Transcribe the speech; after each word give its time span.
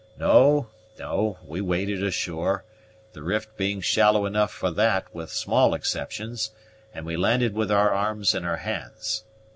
No, 0.17 0.67
no; 0.97 1.37
we 1.45 1.61
waded 1.61 2.03
ashore, 2.03 2.65
the 3.13 3.21
rift 3.21 3.55
being 3.55 3.81
shallow 3.81 4.25
enough 4.25 4.51
for 4.51 4.71
that 4.71 5.05
with 5.13 5.29
small 5.29 5.75
exceptions, 5.75 6.49
and 6.91 7.05
we 7.05 7.15
landed 7.15 7.53
with 7.53 7.69
our 7.71 7.91
arms 7.93 8.33
in 8.33 8.43
our 8.43 8.57
hands. 8.57 9.25